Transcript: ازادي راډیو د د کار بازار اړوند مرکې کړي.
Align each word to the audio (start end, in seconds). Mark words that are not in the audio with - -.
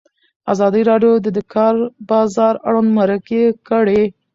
ازادي 0.53 0.81
راډیو 0.89 1.11
د 1.25 1.27
د 1.37 1.39
کار 1.53 1.75
بازار 2.09 2.53
اړوند 2.67 2.89
مرکې 2.99 3.41
کړي. 3.67 4.03